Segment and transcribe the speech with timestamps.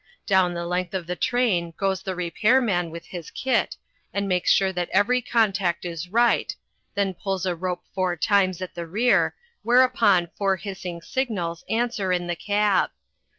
[0.25, 3.77] Down the length of the train goes the repair man with his kit,
[4.11, 6.55] and makes sure that every contact is right,
[6.95, 12.25] then pulls a rope four times at the rear, whereupon four hissing signals answer in
[12.25, 12.89] the cab.